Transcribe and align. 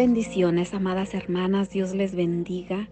Bendiciones, 0.00 0.72
amadas 0.72 1.12
hermanas, 1.12 1.68
Dios 1.68 1.94
les 1.94 2.14
bendiga. 2.14 2.88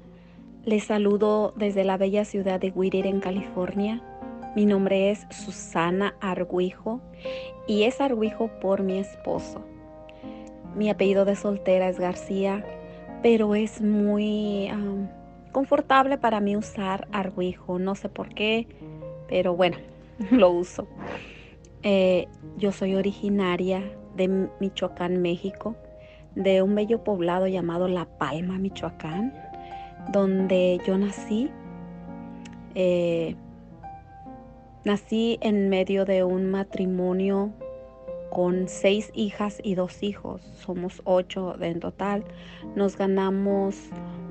Les 0.67 0.85
saludo 0.85 1.55
desde 1.57 1.83
la 1.83 1.97
bella 1.97 2.27
ciudad 2.27 2.61
de 2.61 2.69
Whittier, 2.69 3.07
en 3.07 3.21
California. 3.21 4.03
Mi 4.55 4.67
nombre 4.67 5.11
es 5.11 5.27
Susana 5.31 6.17
Arguijo 6.21 7.01
y 7.67 7.85
es 7.85 8.03
Arguijo 8.03 8.51
por 8.61 8.83
mi 8.83 8.99
esposo. 8.99 9.65
Mi 10.77 10.91
apellido 10.91 11.25
de 11.25 11.35
soltera 11.35 11.89
es 11.89 11.99
García, 11.99 12.63
pero 13.23 13.55
es 13.55 13.81
muy 13.81 14.69
confortable 15.53 16.19
para 16.19 16.41
mí 16.41 16.59
usar 16.59 17.09
Arguijo. 17.11 17.79
No 17.79 17.95
sé 17.95 18.11
por 18.11 18.35
qué, 18.35 18.67
pero 19.31 19.57
bueno, 19.57 19.79
lo 20.31 20.51
uso. 20.51 20.87
Eh, 21.83 22.29
yo 22.59 22.71
soy 22.71 22.97
originaria 22.97 23.83
de 24.15 24.29
Michoacán, 24.61 25.23
México 25.23 25.75
de 26.35 26.63
un 26.63 26.75
bello 26.75 27.03
poblado 27.05 27.47
llamado 27.47 27.89
La 27.89 28.05
Palma, 28.05 28.59
Michoacán, 28.59 29.33
donde 30.13 30.81
yo 30.87 30.97
nací. 30.99 31.51
Eh, 32.75 33.35
nací 34.85 35.39
en 35.41 35.69
medio 35.69 36.05
de 36.05 36.25
un 36.25 36.51
matrimonio 36.51 37.53
con 38.31 38.69
seis 38.69 39.11
hijas 39.15 39.59
y 39.63 39.75
dos 39.75 40.03
hijos. 40.03 40.43
Somos 40.65 41.03
ocho 41.05 41.61
en 41.61 41.81
total. 41.81 42.25
Nos 42.77 42.97
ganamos 42.97 43.77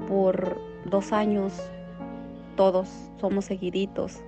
por 0.07 0.57
dos 0.85 1.11
años. 1.11 1.53
Todos 2.55 2.89
somos 3.19 3.45
seguiditos. 3.45 4.21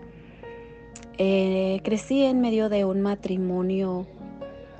Eh, 1.17 1.81
crecí 1.83 2.23
en 2.23 2.41
medio 2.41 2.69
de 2.69 2.85
un 2.85 3.01
matrimonio 3.01 4.07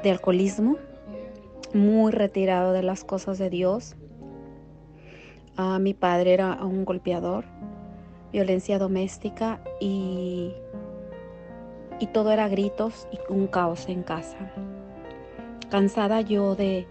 de 0.04 0.12
alcoholismo 0.12 0.78
muy 1.74 2.12
retirado 2.12 2.74
de 2.74 2.84
las 2.84 3.04
cosas 3.04 3.38
de 3.38 3.50
Dios. 3.50 3.96
Ah, 5.58 5.80
mi 5.80 5.94
padre 5.94 6.34
era 6.34 6.64
un 6.64 6.86
golpeador, 6.86 7.46
violencia 8.32 8.80
doméstica 8.80 9.62
y, 9.80 10.54
y 12.00 12.08
todo 12.08 12.32
era 12.32 12.48
gritos 12.48 13.08
y 13.12 13.20
un 13.32 13.48
caos 13.48 13.90
en 13.90 14.04
casa. 14.04 14.38
Cansada 15.70 16.22
yo 16.22 16.56
de, 16.56 16.88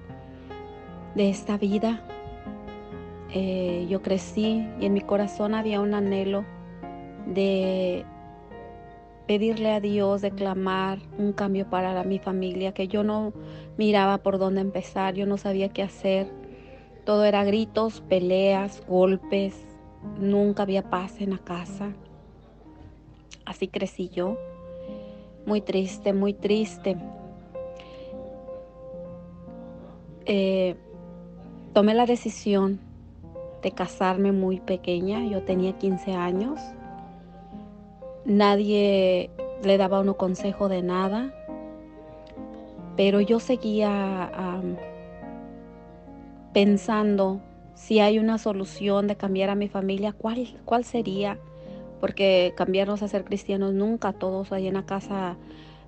de 1.14 1.30
esta 1.30 1.56
vida, 1.56 2.02
eh, 3.30 3.86
yo 3.88 4.02
crecí 4.02 4.66
y 4.80 4.86
en 4.86 4.94
mi 4.94 5.00
corazón 5.00 5.54
había 5.54 5.80
un 5.80 5.94
anhelo 5.94 6.44
de 7.26 8.04
pedirle 9.28 9.70
a 9.70 9.78
Dios, 9.78 10.22
de 10.22 10.30
clamar 10.30 10.98
un 11.18 11.34
cambio 11.34 11.68
para 11.68 12.02
mi 12.02 12.18
familia, 12.18 12.72
que 12.72 12.88
yo 12.88 13.04
no 13.04 13.34
miraba 13.76 14.18
por 14.18 14.38
dónde 14.38 14.62
empezar, 14.62 15.14
yo 15.14 15.26
no 15.26 15.36
sabía 15.36 15.68
qué 15.68 15.82
hacer. 15.82 16.32
Todo 17.04 17.24
era 17.26 17.44
gritos, 17.44 18.00
peleas, 18.00 18.82
golpes, 18.88 19.54
nunca 20.18 20.62
había 20.62 20.88
paz 20.88 21.20
en 21.20 21.30
la 21.30 21.38
casa. 21.38 21.92
Así 23.44 23.68
crecí 23.68 24.08
yo, 24.08 24.38
muy 25.44 25.60
triste, 25.60 26.14
muy 26.14 26.32
triste. 26.32 26.96
Eh, 30.24 30.74
tomé 31.74 31.92
la 31.92 32.06
decisión 32.06 32.80
de 33.62 33.72
casarme 33.72 34.32
muy 34.32 34.58
pequeña, 34.60 35.26
yo 35.26 35.42
tenía 35.42 35.76
15 35.76 36.14
años 36.14 36.58
nadie 38.24 39.30
le 39.62 39.78
daba 39.78 40.00
uno 40.00 40.16
consejo 40.16 40.68
de 40.68 40.82
nada, 40.82 41.32
pero 42.96 43.20
yo 43.20 43.40
seguía 43.40 44.30
pensando 46.52 47.40
si 47.74 48.00
hay 48.00 48.18
una 48.18 48.38
solución 48.38 49.06
de 49.06 49.16
cambiar 49.16 49.50
a 49.50 49.54
mi 49.54 49.68
familia, 49.68 50.12
¿cuál, 50.12 50.48
cuál 50.64 50.84
sería? 50.84 51.38
Porque 52.00 52.52
cambiarnos 52.56 53.02
a 53.02 53.08
ser 53.08 53.24
cristianos 53.24 53.72
nunca, 53.72 54.12
todos 54.12 54.52
ahí 54.52 54.66
en 54.66 54.74
la 54.74 54.84
casa 54.84 55.36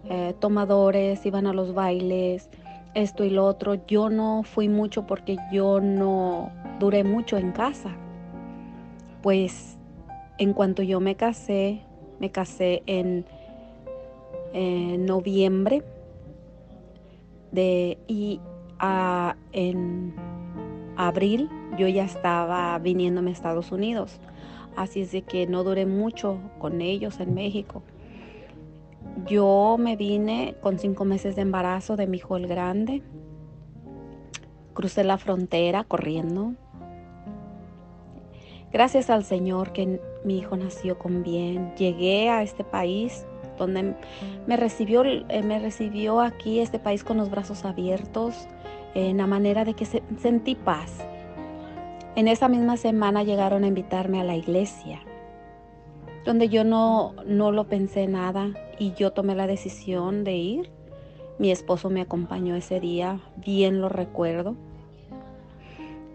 eh, 0.08 0.34
tomadores, 0.38 1.26
iban 1.26 1.46
a 1.46 1.52
los 1.52 1.74
bailes, 1.74 2.48
esto 2.94 3.24
y 3.24 3.30
lo 3.30 3.44
otro. 3.44 3.74
Yo 3.86 4.08
no 4.08 4.42
fui 4.44 4.68
mucho 4.68 5.06
porque 5.06 5.36
yo 5.52 5.80
no 5.80 6.50
duré 6.78 7.04
mucho 7.04 7.36
en 7.36 7.52
casa. 7.52 7.90
Pues 9.22 9.76
en 10.38 10.52
cuanto 10.52 10.82
yo 10.82 11.00
me 11.00 11.16
casé, 11.16 11.82
me 12.20 12.30
casé 12.30 12.82
en, 12.86 13.26
noviembre 15.06 15.82
de, 17.50 17.98
y 18.06 18.40
en 19.52 20.14
abril 20.96 21.48
yo 21.78 21.88
ya 21.88 22.04
estaba 22.04 22.78
viniéndome 22.78 23.30
a 23.30 23.32
Estados 23.32 23.72
Unidos. 23.72 24.20
Así 24.76 25.00
es 25.00 25.12
de 25.12 25.22
que 25.22 25.46
no 25.46 25.64
duré 25.64 25.86
mucho 25.86 26.38
con 26.58 26.80
ellos 26.80 27.20
en 27.20 27.34
México. 27.34 27.82
Yo 29.26 29.76
me 29.78 29.96
vine 29.96 30.54
con 30.60 30.78
cinco 30.78 31.04
meses 31.04 31.36
de 31.36 31.42
embarazo 31.42 31.96
de 31.96 32.06
mi 32.06 32.18
hijo 32.18 32.36
el 32.36 32.46
grande. 32.46 33.02
Crucé 34.74 35.04
la 35.04 35.18
frontera 35.18 35.84
corriendo. 35.84 36.54
Gracias 38.72 39.10
al 39.10 39.24
Señor 39.24 39.72
que 39.72 40.00
mi 40.24 40.38
hijo 40.38 40.56
nació 40.56 40.98
con 40.98 41.22
bien. 41.22 41.74
Llegué 41.76 42.30
a 42.30 42.42
este 42.42 42.62
país 42.62 43.26
donde 43.58 43.94
me 44.46 44.56
recibió, 44.56 45.04
eh, 45.04 45.42
me 45.44 45.58
recibió 45.58 46.20
aquí 46.20 46.60
este 46.60 46.78
país 46.78 47.04
con 47.04 47.16
los 47.16 47.30
brazos 47.30 47.64
abiertos, 47.64 48.48
en 48.94 49.18
la 49.18 49.26
manera 49.26 49.64
de 49.64 49.74
que 49.74 49.84
sentí 49.84 50.54
paz. 50.54 51.04
En 52.16 52.26
esa 52.26 52.48
misma 52.48 52.76
semana 52.76 53.22
llegaron 53.22 53.64
a 53.64 53.66
invitarme 53.66 54.20
a 54.20 54.24
la 54.24 54.34
iglesia, 54.34 55.00
donde 56.24 56.48
yo 56.48 56.64
no, 56.64 57.14
no 57.26 57.52
lo 57.52 57.68
pensé 57.68 58.06
nada 58.06 58.52
y 58.78 58.92
yo 58.94 59.12
tomé 59.12 59.34
la 59.34 59.46
decisión 59.46 60.24
de 60.24 60.32
ir. 60.32 60.70
Mi 61.38 61.50
esposo 61.50 61.90
me 61.90 62.00
acompañó 62.00 62.56
ese 62.56 62.80
día, 62.80 63.20
bien 63.36 63.80
lo 63.80 63.88
recuerdo. 63.88 64.56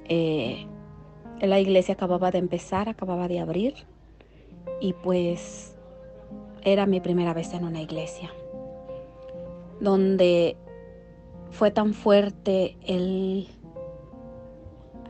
Eh, 0.08 0.68
la 1.42 1.60
iglesia 1.60 1.94
acababa 1.94 2.32
de 2.32 2.40
empezar, 2.40 2.90
acababa 2.90 3.28
de 3.28 3.40
abrir 3.40 3.74
y 4.82 4.94
pues 4.94 5.76
era 6.62 6.86
mi 6.86 7.00
primera 7.00 7.34
vez 7.34 7.54
en 7.54 7.64
una 7.64 7.82
iglesia 7.82 8.32
donde 9.80 10.58
fue 11.52 11.72
tan 11.72 11.94
fuerte 11.94 12.78
el, 12.86 13.48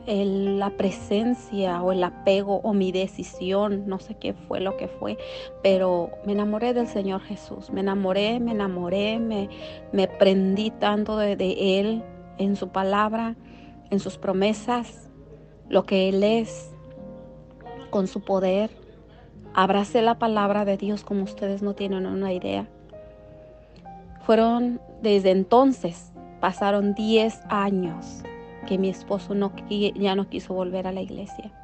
la 0.06 0.70
presencia 0.70 1.82
o 1.82 1.92
el 1.92 2.04
apego 2.04 2.60
o 2.62 2.72
mi 2.72 2.92
decisión, 2.92 3.84
no 3.86 3.98
sé 3.98 4.14
qué 4.14 4.34
fue 4.34 4.60
lo 4.60 4.76
que 4.76 4.88
fue, 4.88 5.18
pero 5.62 6.10
me 6.24 6.32
enamoré 6.32 6.74
del 6.74 6.86
Señor 6.86 7.22
Jesús, 7.22 7.70
me 7.70 7.80
enamoré, 7.80 8.38
me 8.38 8.52
enamoré, 8.52 9.18
me, 9.18 9.48
me 9.92 10.06
prendí 10.08 10.70
tanto 10.70 11.16
de, 11.16 11.36
de 11.36 11.80
Él 11.80 12.02
en 12.38 12.56
su 12.56 12.68
palabra, 12.68 13.36
en 13.90 13.98
sus 13.98 14.18
promesas, 14.18 15.05
lo 15.68 15.84
que 15.84 16.08
Él 16.08 16.22
es, 16.22 16.70
con 17.90 18.06
su 18.06 18.20
poder, 18.20 18.70
Abracé 19.58 20.02
la 20.02 20.18
palabra 20.18 20.66
de 20.66 20.76
Dios 20.76 21.02
como 21.02 21.24
ustedes 21.24 21.62
no 21.62 21.72
tienen 21.72 22.04
una 22.04 22.30
idea. 22.30 22.68
Fueron 24.20 24.82
desde 25.00 25.30
entonces, 25.30 26.12
pasaron 26.42 26.92
10 26.92 27.40
años 27.48 28.22
que 28.66 28.76
mi 28.76 28.90
esposo 28.90 29.34
no, 29.34 29.52
ya 29.70 30.14
no 30.14 30.28
quiso 30.28 30.52
volver 30.52 30.86
a 30.86 30.92
la 30.92 31.00
iglesia. 31.00 31.54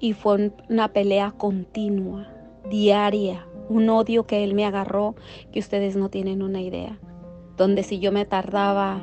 Y 0.00 0.12
fue 0.12 0.50
una 0.68 0.88
pelea 0.88 1.32
continua, 1.38 2.26
diaria, 2.68 3.46
un 3.68 3.88
odio 3.90 4.26
que 4.26 4.42
él 4.42 4.54
me 4.54 4.66
agarró 4.66 5.14
que 5.52 5.60
ustedes 5.60 5.94
no 5.94 6.08
tienen 6.08 6.42
una 6.42 6.62
idea. 6.62 6.98
Donde 7.56 7.84
si 7.84 8.00
yo 8.00 8.10
me 8.10 8.24
tardaba 8.24 9.00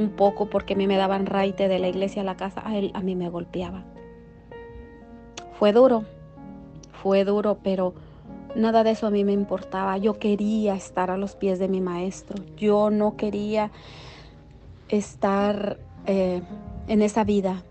un 0.00 0.10
poco 0.10 0.50
porque 0.50 0.74
a 0.74 0.76
mí 0.76 0.86
me 0.86 0.96
daban 0.96 1.26
raite 1.26 1.68
de 1.68 1.78
la 1.78 1.88
iglesia 1.88 2.22
a 2.22 2.24
la 2.24 2.36
casa, 2.36 2.62
a 2.64 2.76
él 2.76 2.90
a 2.94 3.00
mí 3.00 3.14
me 3.14 3.28
golpeaba. 3.28 3.84
Fue 5.58 5.72
duro, 5.72 6.04
fue 7.02 7.24
duro, 7.24 7.58
pero 7.62 7.94
nada 8.56 8.82
de 8.82 8.92
eso 8.92 9.06
a 9.06 9.10
mí 9.10 9.24
me 9.24 9.32
importaba. 9.32 9.96
Yo 9.98 10.18
quería 10.18 10.74
estar 10.74 11.10
a 11.10 11.16
los 11.16 11.36
pies 11.36 11.58
de 11.58 11.68
mi 11.68 11.80
maestro. 11.80 12.42
Yo 12.56 12.90
no 12.90 13.16
quería 13.16 13.70
estar 14.88 15.78
eh, 16.06 16.42
en 16.88 17.02
esa 17.02 17.24
vida. 17.24 17.62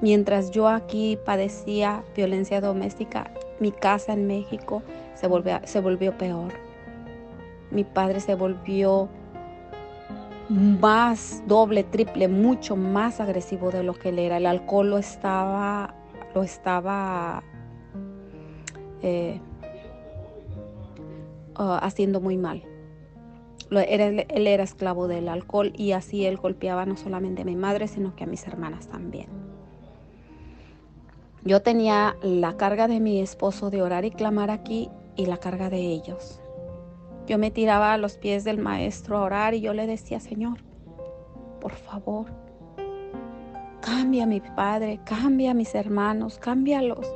Mientras 0.00 0.50
yo 0.50 0.68
aquí 0.68 1.18
padecía 1.24 2.02
violencia 2.16 2.60
doméstica, 2.60 3.30
mi 3.60 3.70
casa 3.70 4.12
en 4.12 4.26
México 4.26 4.82
se 5.14 5.28
volvió, 5.28 5.60
se 5.64 5.80
volvió 5.80 6.16
peor. 6.18 6.52
Mi 7.70 7.84
padre 7.84 8.20
se 8.20 8.34
volvió 8.34 9.08
más 10.48 11.42
doble, 11.46 11.84
triple, 11.84 12.28
mucho 12.28 12.76
más 12.76 13.20
agresivo 13.20 13.70
de 13.70 13.82
lo 13.82 13.94
que 13.94 14.10
él 14.10 14.18
era. 14.18 14.36
El 14.36 14.46
alcohol 14.46 14.90
lo 14.90 14.98
estaba, 14.98 15.94
lo 16.34 16.42
estaba 16.42 17.42
eh, 19.02 19.40
ah, 21.54 21.78
haciendo 21.82 22.20
muy 22.20 22.36
mal. 22.36 22.62
él, 23.70 24.26
él 24.28 24.46
era 24.46 24.64
esclavo 24.64 25.08
del 25.08 25.28
alcohol 25.28 25.72
y 25.76 25.92
así 25.92 26.26
él 26.26 26.36
golpeaba 26.36 26.86
no 26.86 26.96
solamente 26.96 27.42
a 27.42 27.44
mi 27.44 27.56
madre, 27.56 27.88
sino 27.88 28.14
que 28.14 28.24
a 28.24 28.26
mis 28.26 28.46
hermanas 28.46 28.88
también. 28.88 29.28
Yo 31.44 31.60
tenía 31.60 32.16
la 32.22 32.56
carga 32.56 32.88
de 32.88 33.00
mi 33.00 33.20
esposo 33.20 33.68
de 33.68 33.82
orar 33.82 34.06
y 34.06 34.10
clamar 34.10 34.50
aquí 34.50 34.88
y 35.16 35.26
la 35.26 35.36
carga 35.36 35.68
de 35.68 35.78
ellos. 35.78 36.40
Yo 37.26 37.38
me 37.38 37.50
tiraba 37.50 37.94
a 37.94 37.98
los 37.98 38.18
pies 38.18 38.44
del 38.44 38.58
maestro 38.58 39.16
a 39.16 39.22
orar 39.22 39.54
y 39.54 39.60
yo 39.60 39.72
le 39.72 39.86
decía, 39.86 40.20
Señor, 40.20 40.58
por 41.60 41.72
favor, 41.72 42.26
cambia 43.80 44.24
a 44.24 44.26
mi 44.26 44.40
padre, 44.40 45.00
cambia 45.04 45.52
a 45.52 45.54
mis 45.54 45.74
hermanos, 45.74 46.38
cámbialos, 46.38 47.14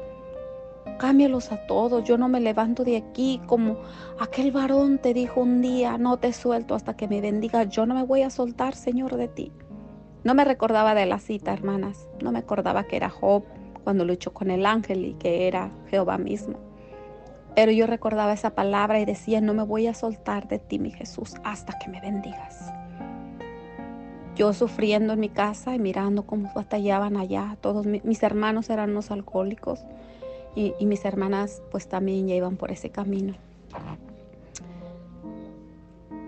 cámbialos 0.99 1.53
a 1.53 1.67
todos. 1.67 2.05
Yo 2.05 2.17
no 2.17 2.29
me 2.29 2.41
levanto 2.41 2.85
de 2.85 2.97
aquí 2.97 3.41
como 3.47 3.77
aquel 4.19 4.51
varón 4.51 4.99
te 4.99 5.13
dijo 5.13 5.43
un 5.43 5.61
día, 5.61 5.99
no 5.99 6.17
te 6.17 6.33
suelto 6.33 6.75
hasta 6.75 6.97
que 6.97 7.07
me 7.07 7.21
bendiga. 7.21 7.65
Yo 7.65 7.85
no 7.85 7.95
me 7.95 8.05
voy 8.05 8.23
a 8.23 8.31
soltar, 8.31 8.75
Señor, 8.75 9.17
de 9.17 9.29
ti. 9.29 9.53
No 10.25 10.35
me 10.35 10.45
recordaba 10.45 10.95
de 10.95 11.05
la 11.05 11.19
cita, 11.19 11.53
hermanas. 11.53 12.09
No 12.23 12.33
me 12.33 12.39
acordaba 12.39 12.85
que 12.85 12.97
era 12.97 13.11
Job 13.11 13.45
cuando 13.85 14.05
luchó 14.05 14.33
con 14.33 14.51
el 14.51 14.65
ángel 14.65 15.05
y 15.05 15.15
que 15.15 15.47
era 15.49 15.71
Jehová 15.89 16.17
mismo. 16.19 16.68
Pero 17.59 17.73
yo 17.73 17.89
recordaba 17.89 18.33
esa 18.33 18.51
palabra 18.51 19.01
y 19.01 19.05
decía, 19.05 19.41
no 19.41 19.53
me 19.53 19.65
voy 19.65 19.89
a 19.89 19.93
soltar 19.93 20.47
de 20.47 20.61
ti, 20.61 20.79
mi 20.79 20.93
Jesús, 20.93 21.35
hasta 21.43 21.77
que 21.77 21.89
me 21.91 22.01
bendigas. 22.01 22.73
Yo 24.37 24.53
sufriendo 24.53 25.15
en 25.15 25.19
mi 25.19 25.29
casa 25.29 25.75
y 25.75 25.81
mirando 25.81 26.25
cómo 26.25 26.53
batallaban 26.55 27.17
allá. 27.17 27.57
Todos 27.61 27.85
mis 27.85 28.23
hermanos 28.23 28.71
eran 28.71 28.91
unos 28.91 29.11
alcohólicos 29.11 29.81
y, 30.55 30.73
y 30.79 30.87
mis 30.87 31.05
hermanas 31.05 31.61
pues 31.73 31.89
también 31.89 32.29
ya 32.29 32.37
iban 32.37 32.57
por 32.57 32.71
ese 32.71 32.91
camino. 32.91 33.35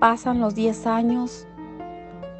Pasan 0.00 0.40
los 0.40 0.56
10 0.56 0.84
años 0.88 1.46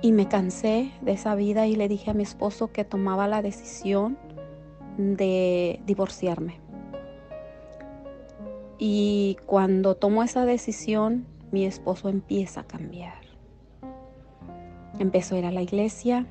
y 0.02 0.10
me 0.10 0.26
cansé 0.26 0.90
de 1.00 1.12
esa 1.12 1.36
vida 1.36 1.68
y 1.68 1.76
le 1.76 1.86
dije 1.86 2.10
a 2.10 2.14
mi 2.14 2.24
esposo 2.24 2.72
que 2.72 2.84
tomaba 2.84 3.28
la 3.28 3.40
decisión 3.40 4.18
de 4.98 5.78
divorciarme. 5.86 6.69
Y 8.82 9.36
cuando 9.44 9.94
tomo 9.94 10.22
esa 10.22 10.46
decisión, 10.46 11.26
mi 11.52 11.66
esposo 11.66 12.08
empieza 12.08 12.62
a 12.62 12.64
cambiar. 12.64 13.20
Empezó 14.98 15.34
a 15.34 15.38
ir 15.38 15.44
a 15.44 15.50
la 15.50 15.60
iglesia, 15.60 16.26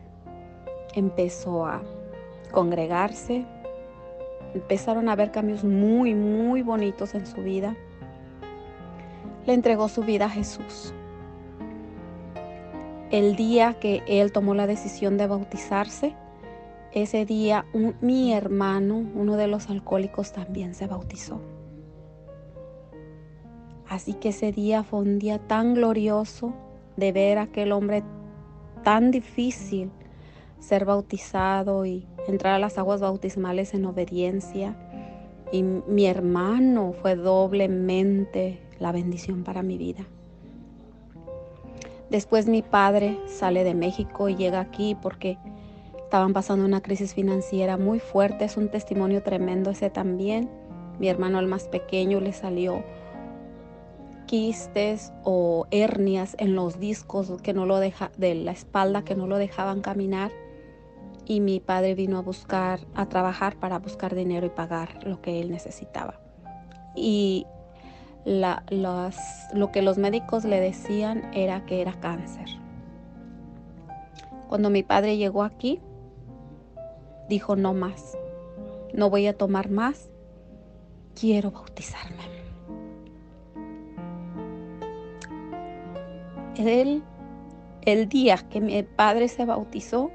empezó 0.95 1.67
a 1.67 1.83
congregarse, 2.51 3.45
empezaron 4.55 5.09
a 5.09 5.11
haber 5.11 5.29
cambios 5.29 5.63
muy, 5.63 6.15
muy 6.15 6.63
bonitos 6.63 7.13
en 7.13 7.27
su 7.27 7.43
vida. 7.43 7.75
Le 9.45 9.53
entregó 9.53 9.87
su 9.87 10.01
vida 10.01 10.25
a 10.25 10.29
Jesús. 10.29 10.91
El 13.11 13.35
día 13.35 13.75
que 13.75 14.01
él 14.07 14.31
tomó 14.31 14.55
la 14.55 14.65
decisión 14.65 15.17
de 15.17 15.27
bautizarse, 15.27 16.15
ese 16.93 17.27
día 17.27 17.67
mi 18.01 18.33
hermano, 18.33 18.95
uno 19.13 19.37
de 19.37 19.45
los 19.45 19.69
alcohólicos, 19.69 20.33
también 20.33 20.73
se 20.73 20.87
bautizó. 20.87 21.39
Así 23.89 24.13
que 24.13 24.29
ese 24.29 24.51
día 24.51 24.83
fue 24.83 24.99
un 24.99 25.17
día 25.17 25.39
tan 25.39 25.73
glorioso 25.73 26.53
de 26.95 27.11
ver 27.11 27.39
a 27.39 27.43
aquel 27.43 27.71
hombre 27.71 28.03
tan 28.83 29.09
difícil 29.09 29.89
ser 30.59 30.85
bautizado 30.85 31.85
y 31.85 32.05
entrar 32.27 32.53
a 32.53 32.59
las 32.59 32.77
aguas 32.77 33.01
bautismales 33.01 33.73
en 33.73 33.85
obediencia. 33.85 34.75
Y 35.51 35.63
mi 35.63 36.05
hermano 36.05 36.93
fue 37.01 37.15
doblemente 37.15 38.59
la 38.79 38.91
bendición 38.91 39.43
para 39.43 39.63
mi 39.63 39.77
vida. 39.77 40.05
Después 42.11 42.47
mi 42.47 42.61
padre 42.61 43.17
sale 43.27 43.63
de 43.63 43.73
México 43.73 44.29
y 44.29 44.35
llega 44.35 44.59
aquí 44.59 44.95
porque 45.01 45.37
estaban 46.03 46.33
pasando 46.33 46.65
una 46.65 46.81
crisis 46.81 47.15
financiera 47.15 47.77
muy 47.77 47.99
fuerte. 47.99 48.45
Es 48.45 48.57
un 48.57 48.69
testimonio 48.69 49.23
tremendo 49.23 49.71
ese 49.71 49.89
también. 49.89 50.49
Mi 50.99 51.07
hermano 51.07 51.39
el 51.39 51.47
más 51.47 51.67
pequeño 51.67 52.19
le 52.19 52.33
salió 52.33 52.83
quistes 54.29 55.11
o 55.23 55.65
hernias 55.71 56.35
en 56.37 56.53
los 56.53 56.79
discos 56.79 57.33
que 57.41 57.51
no 57.51 57.65
lo 57.65 57.79
deja, 57.79 58.11
de 58.15 58.35
la 58.35 58.51
espalda 58.51 59.03
que 59.03 59.15
no 59.15 59.25
lo 59.25 59.39
dejaban 59.39 59.81
caminar 59.81 60.31
y 61.25 61.39
mi 61.39 61.59
padre 61.59 61.95
vino 61.95 62.19
a 62.19 62.21
buscar, 62.21 62.79
a 62.93 63.07
trabajar 63.07 63.55
para 63.55 63.79
buscar 63.79 64.13
dinero 64.13 64.45
y 64.45 64.51
pagar 64.51 65.03
lo 65.03 65.19
que 65.19 65.41
él 65.41 65.49
necesitaba. 65.49 66.21
Y 66.95 67.47
lo 68.23 69.71
que 69.71 69.81
los 69.81 69.97
médicos 69.97 70.45
le 70.45 70.59
decían 70.59 71.33
era 71.33 71.65
que 71.65 71.81
era 71.81 71.99
cáncer. 71.99 72.45
Cuando 74.47 74.69
mi 74.69 74.83
padre 74.83 75.17
llegó 75.17 75.41
aquí, 75.41 75.79
dijo 77.29 77.55
no 77.55 77.73
más, 77.73 78.15
no 78.93 79.09
voy 79.09 79.25
a 79.25 79.35
tomar 79.35 79.71
más, 79.71 80.11
quiero 81.15 81.49
bautizarme. 81.49 82.38
Él, 86.59 87.03
el 87.83 88.09
día 88.09 88.37
que 88.49 88.61
mi 88.61 88.83
padre 88.83 89.27
se 89.27 89.45
bautizó, 89.45 90.11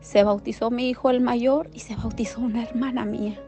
se 0.00 0.24
bautizó 0.24 0.70
mi 0.70 0.88
hijo 0.88 1.10
el 1.10 1.20
mayor 1.20 1.70
y 1.72 1.80
se 1.80 1.96
bautizó 1.96 2.40
una 2.40 2.62
hermana 2.62 3.04
mía. 3.04 3.38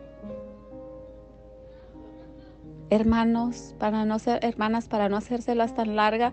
Hermanos, 2.90 3.74
para 3.78 4.04
no 4.04 4.18
ser 4.18 4.44
hermanas, 4.44 4.88
para 4.88 5.08
no 5.08 5.16
hacérselas 5.16 5.74
tan 5.74 5.94
larga, 5.94 6.32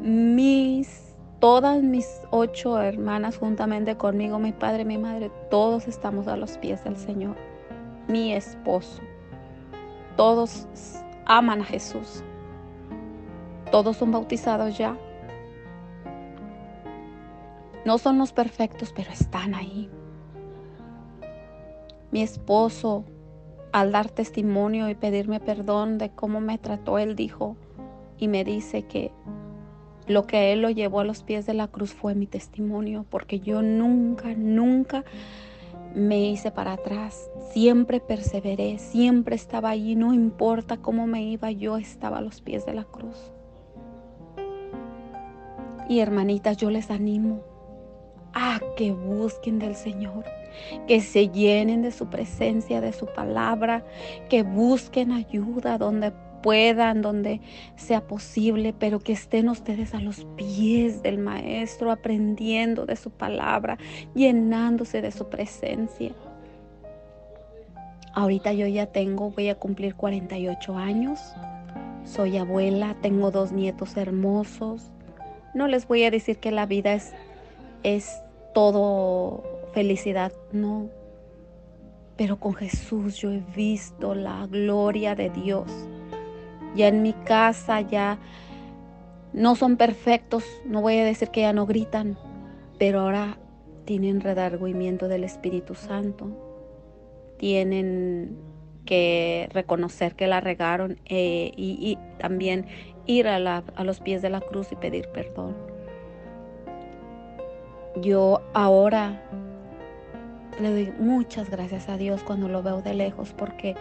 mis 0.00 1.06
todas 1.40 1.82
mis 1.82 2.22
ocho 2.30 2.80
hermanas 2.80 3.38
juntamente 3.38 3.96
conmigo, 3.96 4.38
mi 4.38 4.52
padre, 4.52 4.84
mi 4.84 4.98
madre, 4.98 5.30
todos 5.50 5.86
estamos 5.88 6.28
a 6.28 6.36
los 6.36 6.58
pies 6.58 6.82
del 6.84 6.96
Señor. 6.96 7.36
Mi 8.08 8.32
esposo. 8.32 9.02
Todos 10.16 10.66
aman 11.26 11.60
a 11.60 11.64
Jesús. 11.64 12.22
Todos 13.70 13.96
son 13.96 14.12
bautizados 14.12 14.78
ya. 14.78 14.96
No 17.86 17.98
son 17.98 18.18
los 18.18 18.32
perfectos, 18.32 18.92
pero 18.92 19.12
están 19.12 19.54
ahí. 19.54 19.88
Mi 22.10 22.20
esposo, 22.20 23.04
al 23.70 23.92
dar 23.92 24.10
testimonio 24.10 24.88
y 24.88 24.96
pedirme 24.96 25.38
perdón 25.38 25.96
de 25.96 26.10
cómo 26.10 26.40
me 26.40 26.58
trató, 26.58 26.98
él 26.98 27.14
dijo 27.14 27.56
y 28.18 28.26
me 28.26 28.42
dice 28.42 28.82
que 28.82 29.12
lo 30.08 30.26
que 30.26 30.52
él 30.52 30.62
lo 30.62 30.70
llevó 30.70 30.98
a 30.98 31.04
los 31.04 31.22
pies 31.22 31.46
de 31.46 31.54
la 31.54 31.68
cruz 31.68 31.94
fue 31.94 32.16
mi 32.16 32.26
testimonio, 32.26 33.06
porque 33.08 33.38
yo 33.38 33.62
nunca, 33.62 34.34
nunca 34.34 35.04
me 35.94 36.28
hice 36.28 36.50
para 36.50 36.72
atrás, 36.72 37.30
siempre 37.52 38.00
perseveré, 38.00 38.78
siempre 38.80 39.36
estaba 39.36 39.70
allí, 39.70 39.94
no 39.94 40.12
importa 40.12 40.78
cómo 40.78 41.06
me 41.06 41.22
iba, 41.22 41.52
yo 41.52 41.76
estaba 41.76 42.18
a 42.18 42.22
los 42.22 42.40
pies 42.40 42.66
de 42.66 42.74
la 42.74 42.82
cruz. 42.82 43.30
Y 45.88 46.00
hermanitas, 46.00 46.56
yo 46.56 46.70
les 46.70 46.90
animo 46.90 47.44
a 48.38 48.60
que 48.76 48.92
busquen 48.92 49.58
del 49.58 49.74
Señor, 49.74 50.24
que 50.86 51.00
se 51.00 51.30
llenen 51.30 51.80
de 51.80 51.90
su 51.90 52.08
presencia, 52.08 52.82
de 52.82 52.92
su 52.92 53.06
palabra, 53.06 53.82
que 54.28 54.42
busquen 54.42 55.10
ayuda 55.10 55.78
donde 55.78 56.12
puedan, 56.42 57.00
donde 57.00 57.40
sea 57.76 58.06
posible, 58.06 58.74
pero 58.78 59.00
que 59.00 59.14
estén 59.14 59.48
ustedes 59.48 59.94
a 59.94 60.00
los 60.00 60.26
pies 60.36 61.02
del 61.02 61.16
Maestro, 61.16 61.90
aprendiendo 61.90 62.84
de 62.84 62.96
su 62.96 63.10
palabra, 63.10 63.78
llenándose 64.14 65.00
de 65.00 65.12
su 65.12 65.30
presencia. 65.30 66.12
Ahorita 68.12 68.52
yo 68.52 68.66
ya 68.66 68.84
tengo, 68.84 69.30
voy 69.30 69.48
a 69.48 69.54
cumplir 69.54 69.94
48 69.94 70.76
años, 70.76 71.20
soy 72.04 72.36
abuela, 72.36 72.96
tengo 73.00 73.30
dos 73.30 73.52
nietos 73.52 73.96
hermosos. 73.96 74.90
No 75.54 75.68
les 75.68 75.88
voy 75.88 76.04
a 76.04 76.10
decir 76.10 76.36
que 76.36 76.50
la 76.50 76.66
vida 76.66 76.92
es, 76.92 77.14
es 77.82 78.20
todo 78.56 79.42
felicidad, 79.74 80.32
no. 80.50 80.88
Pero 82.16 82.40
con 82.40 82.54
Jesús 82.54 83.18
yo 83.18 83.30
he 83.30 83.42
visto 83.54 84.14
la 84.14 84.46
gloria 84.46 85.14
de 85.14 85.28
Dios. 85.28 85.70
Ya 86.74 86.88
en 86.88 87.02
mi 87.02 87.12
casa 87.12 87.82
ya 87.82 88.18
no 89.34 89.56
son 89.56 89.76
perfectos, 89.76 90.42
no 90.64 90.80
voy 90.80 90.96
a 90.96 91.04
decir 91.04 91.28
que 91.28 91.42
ya 91.42 91.52
no 91.52 91.66
gritan, 91.66 92.16
pero 92.78 93.00
ahora 93.00 93.36
tienen 93.84 94.22
redargüimiento 94.22 95.06
del 95.06 95.24
Espíritu 95.24 95.74
Santo. 95.74 96.30
Tienen 97.36 98.38
que 98.86 99.50
reconocer 99.52 100.14
que 100.14 100.28
la 100.28 100.40
regaron 100.40 100.98
eh, 101.04 101.52
y, 101.58 101.98
también 102.18 102.64
ir 103.04 103.28
a 103.28 103.38
los 103.84 104.00
pies 104.00 104.22
de 104.22 104.30
la 104.30 104.40
cruz 104.40 104.72
y 104.72 104.76
pedir 104.76 105.08
perdón. 105.08 105.75
Yo 108.02 108.42
ahora 108.52 109.22
le 110.60 110.70
doy 110.70 110.92
muchas 110.98 111.50
gracias 111.50 111.88
a 111.88 111.96
Dios 111.96 112.22
cuando 112.22 112.48
lo 112.48 112.62
veo 112.62 112.82
de 112.82 112.92
lejos 112.92 113.32
porque 113.32 113.74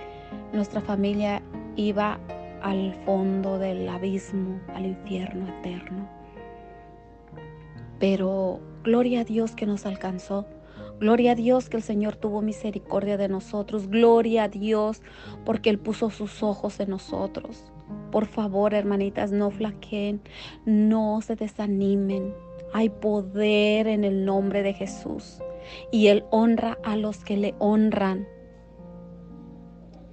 nuestra 0.53 0.79
familia 0.79 1.41
iba 1.75 2.19
al 2.61 2.93
fondo 3.05 3.59
del 3.59 3.87
abismo, 3.89 4.59
al 4.73 4.85
infierno 4.85 5.47
eterno. 5.59 6.09
Pero 7.99 8.61
gloria 8.83 9.21
a 9.21 9.23
Dios 9.25 9.55
que 9.55 9.65
nos 9.65 9.85
alcanzó. 9.85 10.45
Gloria 10.99 11.33
a 11.33 11.35
Dios 11.35 11.69
que 11.69 11.75
el 11.75 11.83
Señor 11.83 12.15
tuvo 12.15 12.41
misericordia 12.41 13.17
de 13.17 13.27
nosotros. 13.27 13.87
Gloria 13.87 14.43
a 14.43 14.47
Dios 14.47 15.01
porque 15.43 15.69
Él 15.69 15.77
puso 15.77 16.09
sus 16.09 16.41
ojos 16.41 16.79
en 16.79 16.89
nosotros. 16.89 17.71
Por 18.11 18.27
favor, 18.27 18.73
hermanitas, 18.73 19.31
no 19.33 19.51
flaqueen, 19.51 20.21
no 20.65 21.19
se 21.21 21.35
desanimen. 21.35 22.33
Hay 22.77 22.89
poder 22.89 23.87
en 23.87 24.03
el 24.03 24.25
nombre 24.25 24.61
de 24.61 24.73
Jesús 24.73 25.41
y 25.93 26.07
Él 26.07 26.25
honra 26.29 26.77
a 26.83 26.97
los 26.97 27.23
que 27.23 27.37
le 27.37 27.55
honran. 27.57 28.27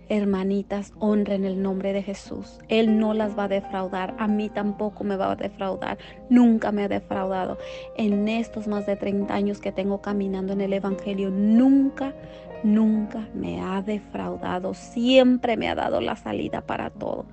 Hermanitas, 0.09 0.92
honren 1.00 1.45
el 1.45 1.61
nombre 1.61 1.92
de 1.92 2.04
Jesús. 2.04 2.61
Él 2.69 3.00
no 3.00 3.14
las 3.14 3.37
va 3.37 3.45
a 3.45 3.49
defraudar. 3.49 4.14
A 4.16 4.28
mí 4.28 4.49
tampoco 4.49 5.02
me 5.02 5.16
va 5.16 5.33
a 5.33 5.35
defraudar. 5.35 5.99
Nunca 6.31 6.71
me 6.71 6.85
ha 6.85 6.88
defraudado. 6.88 7.59
En 7.97 8.28
estos 8.28 8.69
más 8.69 8.87
de 8.87 8.95
30 8.95 9.35
años 9.35 9.61
que 9.61 9.73
tengo 9.73 10.00
caminando 10.00 10.52
en 10.52 10.61
el 10.61 10.73
Evangelio, 10.73 11.31
nunca, 11.31 12.14
nunca 12.62 13.28
me 13.35 13.61
ha 13.61 13.83
defraudado. 13.83 14.73
Siempre 14.75 15.57
me 15.57 15.69
ha 15.69 15.75
dado 15.75 16.00
la 16.00 16.14
salida 16.14 16.61
para 16.61 16.90
todo. 16.90 17.26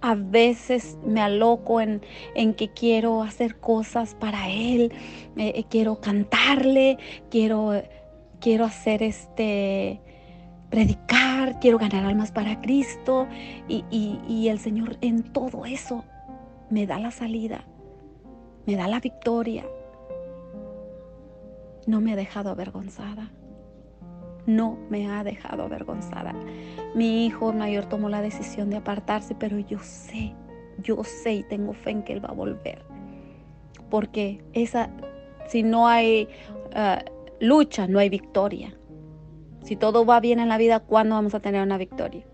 A 0.00 0.14
veces 0.14 0.96
me 1.04 1.20
aloco 1.20 1.80
en, 1.80 2.02
en 2.34 2.54
que 2.54 2.68
quiero 2.68 3.22
hacer 3.22 3.56
cosas 3.56 4.14
para 4.14 4.48
Él. 4.48 4.92
Eh, 5.36 5.64
quiero 5.68 6.00
cantarle. 6.00 6.98
Quiero, 7.30 7.82
quiero 8.40 8.64
hacer 8.64 9.02
este 9.02 10.00
predicar, 10.70 11.58
quiero 11.60 11.78
ganar 11.78 12.04
almas 12.04 12.30
para 12.32 12.60
Cristo 12.60 13.26
y, 13.68 14.48
el 14.48 14.58
Señor 14.58 14.96
en 15.00 15.22
todo 15.22 15.64
eso 15.64 16.04
me 16.70 16.86
da 16.86 16.98
la 16.98 17.10
salida, 17.10 17.64
me 18.66 18.76
da 18.76 18.88
la 18.88 19.00
victoria. 19.00 19.64
No 21.86 22.00
me 22.00 22.12
ha 22.12 22.16
dejado 22.16 22.50
avergonzada. 22.50 23.30
No 24.48 24.78
me 24.88 25.06
ha 25.06 25.24
dejado 25.24 25.64
avergonzada. 25.64 26.34
Mi 26.94 27.26
hijo 27.26 27.52
mayor 27.52 27.84
tomó 27.84 28.08
la 28.08 28.22
decisión 28.22 28.70
de 28.70 28.78
apartarse, 28.78 29.34
pero 29.34 29.58
yo 29.58 29.78
sé, 29.80 30.34
yo 30.78 31.04
sé 31.04 31.34
y 31.34 31.42
tengo 31.42 31.74
fe 31.74 31.90
en 31.90 32.02
que 32.02 32.14
él 32.14 32.24
va 32.24 32.30
a 32.30 32.32
volver. 32.32 32.82
Porque 33.90 34.42
esa, 34.54 34.88
si 35.48 35.62
no 35.62 35.86
hay 35.86 36.30
uh, 36.74 37.44
lucha, 37.44 37.86
no 37.88 37.98
hay 37.98 38.08
victoria. 38.08 38.74
Si 39.64 39.76
todo 39.76 40.06
va 40.06 40.18
bien 40.18 40.38
en 40.40 40.48
la 40.48 40.56
vida, 40.56 40.80
¿cuándo 40.80 41.16
vamos 41.16 41.34
a 41.34 41.40
tener 41.40 41.62
una 41.62 41.76
victoria? 41.76 42.24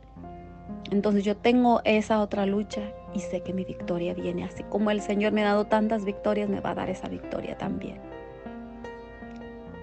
Entonces 0.93 1.25
yo 1.25 1.37
tengo 1.37 1.81
esa 1.85 2.21
otra 2.21 2.47
lucha 2.47 2.93
y 3.13 3.19
sé 3.19 3.41
que 3.41 3.53
mi 3.53 3.65
victoria 3.65 4.15
viene. 4.15 4.45
Así 4.45 4.63
como 4.63 4.93
el 4.93 5.01
Señor 5.01 5.33
me 5.33 5.43
ha 5.43 5.47
dado 5.47 5.65
tantas 5.65 6.05
victorias, 6.05 6.49
me 6.49 6.61
va 6.61 6.71
a 6.71 6.75
dar 6.77 6.91
esa 6.91 7.09
victoria 7.09 7.59
también. 7.59 8.14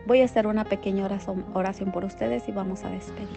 Voy 0.08 0.22
a 0.22 0.26
hacer 0.26 0.48
una 0.48 0.66
pequeña 0.66 1.06
oración, 1.06 1.92
por 1.92 2.06
ustedes 2.06 2.48
y 2.48 2.52
vamos 2.52 2.84
a 2.84 2.90
despedir. 2.90 3.28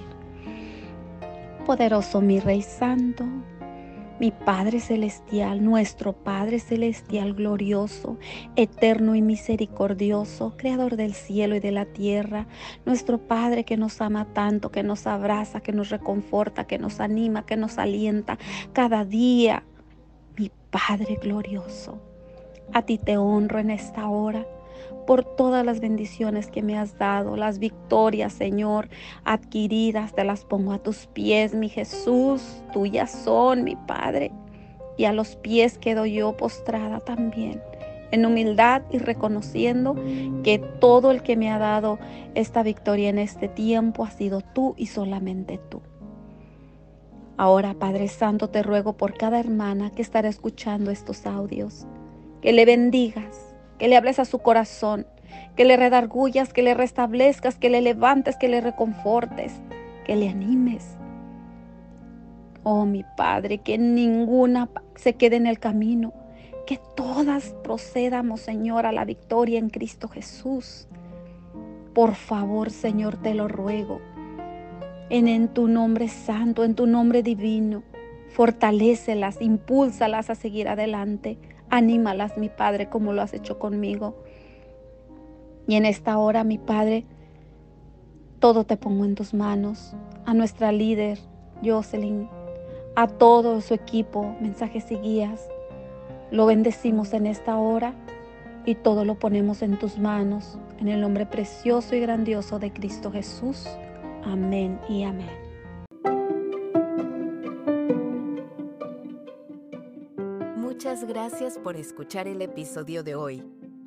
Poderoso 1.67 2.21
mi 2.21 2.41
Rey 2.41 2.63
Santo, 2.63 3.25
mi 4.19 4.31
Padre 4.31 4.81
Celestial, 4.81 5.63
nuestro 5.63 6.13
Padre 6.13 6.59
Celestial 6.61 7.35
glorioso, 7.35 8.19
eterno 8.57 9.15
y 9.15 9.23
misericordioso, 9.23 10.55
Creador 10.57 10.97
del 10.97 11.15
cielo 11.15 11.55
y 11.57 11.61
de 11.61 11.73
la 11.73 11.85
tierra, 11.85 12.47
nuestro 12.87 13.19
Padre 13.19 13.65
que 13.65 13.77
nos 13.77 14.01
ama 14.01 14.27
tanto, 14.33 14.71
que 14.71 14.83
nos 14.83 15.07
abraza, 15.07 15.61
que 15.61 15.73
nos 15.73 15.91
reconforta, 15.91 16.67
que 16.67 16.79
nos 16.79 17.01
anima, 17.01 17.45
que 17.45 17.57
nos 17.57 17.79
alienta 17.79 18.39
cada 18.73 19.05
día. 19.05 19.65
Mi 20.37 20.51
Padre 20.71 21.19
glorioso, 21.21 22.01
a 22.73 22.83
ti 22.83 22.99
te 22.99 23.17
honro 23.17 23.59
en 23.59 23.71
esta 23.71 24.09
hora 24.09 24.47
por 25.07 25.25
todas 25.25 25.65
las 25.65 25.81
bendiciones 25.81 26.51
que 26.51 26.63
me 26.63 26.79
has 26.79 26.99
dado, 26.99 27.37
las 27.37 27.59
victorias, 27.59 28.33
Señor, 28.33 28.89
adquiridas, 29.25 30.15
te 30.15 30.25
las 30.25 30.45
pongo 30.45 30.73
a 30.73 30.79
tus 30.79 31.07
pies, 31.07 31.55
mi 31.55 31.69
Jesús, 31.69 32.43
tuyas 32.73 33.11
son, 33.11 33.65
mi 33.65 33.77
Padre. 33.77 34.33
Y 34.97 35.05
a 35.05 35.13
los 35.13 35.37
pies 35.37 35.79
quedo 35.79 36.07
yo 36.07 36.37
postrada 36.37 37.01
también, 37.01 37.61
en 38.13 38.25
humildad 38.25 38.83
y 38.91 38.99
reconociendo 38.99 39.97
que 40.43 40.59
todo 40.81 41.11
el 41.11 41.23
que 41.23 41.37
me 41.37 41.51
ha 41.51 41.59
dado 41.59 41.99
esta 42.35 42.63
victoria 42.63 43.11
en 43.11 43.19
este 43.19 43.49
tiempo 43.49 44.05
ha 44.05 44.11
sido 44.11 44.41
tú 44.41 44.75
y 44.77 44.87
solamente 44.87 45.59
tú. 45.69 45.83
Ahora, 47.37 47.75
Padre 47.75 48.07
Santo, 48.07 48.49
te 48.49 48.63
ruego 48.63 48.93
por 48.93 49.15
cada 49.15 49.41
hermana 49.41 49.91
que 49.91 50.03
estará 50.03 50.29
escuchando 50.29 50.93
estos 50.93 51.27
audios, 51.27 51.85
que 52.41 52.53
le 52.53 52.65
bendigas, 52.65 53.54
que 53.79 53.89
le 53.89 53.97
hables 53.97 54.19
a 54.19 54.25
su 54.25 54.39
corazón, 54.39 55.07
que 55.57 55.65
le 55.65 55.77
redargullas, 55.77 56.53
que 56.53 56.63
le 56.63 56.75
restablezcas, 56.75 57.57
que 57.57 57.71
le 57.71 57.81
levantes, 57.81 58.37
que 58.37 58.49
le 58.49 58.61
reconfortes, 58.61 59.61
que 60.05 60.17
le 60.17 60.29
animes. 60.29 60.97
Oh 62.63 62.87
mi 62.87 63.05
Padre, 63.17 63.59
que 63.59 63.79
ninguna 63.79 64.69
se 64.97 65.15
quede 65.15 65.37
en 65.37 65.47
el 65.47 65.59
camino, 65.59 66.13
que 66.67 66.81
todas 66.97 67.55
procedamos, 67.63 68.41
Señor, 68.41 68.87
a 68.87 68.93
la 68.93 69.05
victoria 69.05 69.59
en 69.59 69.71
Cristo 69.71 70.09
Jesús. 70.09 70.89
Por 71.93 72.15
favor, 72.15 72.71
Señor, 72.71 73.17
te 73.17 73.35
lo 73.35 73.49
ruego. 73.49 74.01
En, 75.11 75.29
en 75.29 75.49
tu 75.49 75.69
nombre 75.69 76.09
santo, 76.09 76.65
en 76.65 76.75
tu 76.75 76.87
nombre 76.87 77.23
divino, 77.23 77.83
fortalécelas, 78.31 79.41
impúlsalas 79.41 80.31
a 80.31 80.35
seguir 80.35 80.69
adelante 80.69 81.39
Anímalas, 81.75 82.39
mi 82.39 82.51
Padre, 82.51 82.89
como 82.89 83.13
lo 83.13 83.21
has 83.21 83.35
hecho 83.35 83.59
conmigo. 83.59 84.15
Y 85.67 85.75
en 85.75 85.87
esta 85.87 86.19
hora, 86.19 86.45
mi 86.45 86.57
Padre, 86.57 87.05
todo 88.39 88.63
te 88.63 88.77
pongo 88.77 89.05
en 89.05 89.17
tus 89.17 89.35
manos. 89.35 89.93
A 90.25 90.35
nuestra 90.35 90.71
líder, 90.71 91.19
Jocelyn, 91.65 92.29
a 92.95 93.09
todo 93.09 93.61
su 93.61 93.75
equipo, 93.75 94.37
mensajes 94.41 94.89
y 94.93 94.99
guías. 94.99 95.49
Lo 96.31 96.47
bendecimos 96.47 97.13
en 97.13 97.27
esta 97.27 97.57
hora 97.57 97.93
y 98.65 98.77
todo 98.77 99.05
lo 99.05 99.19
ponemos 99.19 99.61
en 99.61 99.77
tus 99.77 99.99
manos. 99.99 100.57
En 100.79 100.87
el 100.87 101.01
nombre 101.01 101.27
precioso 101.27 101.97
y 101.97 102.01
grandioso 102.01 102.61
de 102.61 102.73
Cristo 102.73 103.11
Jesús. 103.11 103.67
Amén 104.25 104.79
y 104.89 105.03
amén. 105.03 105.44
Muchas 110.85 111.09
gracias 111.09 111.59
por 111.59 111.77
escuchar 111.77 112.29
el 112.29 112.43
episodio 112.43 113.03
de 113.03 113.15
hoy. 113.15 113.43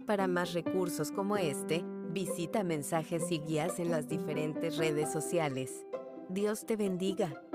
Para 0.08 0.28
más 0.28 0.54
recursos 0.54 1.12
como 1.12 1.38
este, 1.38 1.84
visita 2.10 2.64
mensajes 2.64 3.32
y 3.32 3.38
guías 3.38 3.78
en 3.78 3.92
las 3.92 4.10
diferentes 4.10 4.78
redes 4.78 5.12
sociales. 5.12 5.86
Dios 6.28 6.66
te 6.66 6.76
bendiga. 6.76 7.47